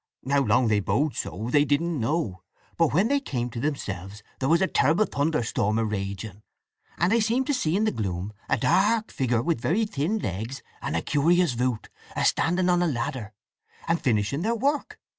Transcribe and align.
How 0.27 0.41
long 0.41 0.67
they 0.67 0.79
bode 0.79 1.15
so 1.15 1.49
they 1.51 1.63
didn't 1.63 1.99
know, 1.99 2.41
but 2.75 2.91
when 2.91 3.07
they 3.07 3.19
came 3.19 3.51
to 3.51 3.59
themselves 3.59 4.23
there 4.39 4.49
was 4.49 4.59
a 4.59 4.65
terrible 4.65 5.05
thunder 5.05 5.43
storm 5.43 5.77
a 5.77 5.85
raging, 5.85 6.41
and 6.97 7.11
they 7.11 7.19
seemed 7.19 7.45
to 7.45 7.53
see 7.53 7.75
in 7.75 7.83
the 7.83 7.91
gloom 7.91 8.33
a 8.49 8.57
dark 8.57 9.11
figure 9.11 9.43
with 9.43 9.61
very 9.61 9.85
thin 9.85 10.17
legs 10.17 10.63
and 10.81 10.95
a 10.95 11.03
curious 11.03 11.53
voot, 11.53 11.87
a 12.15 12.25
standing 12.25 12.67
on 12.67 12.79
the 12.79 12.87
ladder, 12.87 13.31
and 13.87 14.01
finishing 14.01 14.41
their 14.41 14.55
work. 14.55 14.99